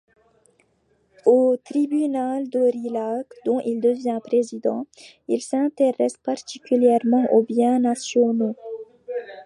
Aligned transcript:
Au 1.27 1.57
tribunal 1.63 2.49
d'Aurillac 2.49 3.27
dont 3.45 3.59
il 3.59 3.79
devient 3.81 4.17
président, 4.23 4.87
il 5.27 5.43
s'intéresse 5.43 6.17
particulièrement 6.17 7.27
aux 7.31 7.43
biens 7.43 7.77
nationaux. 7.77 8.55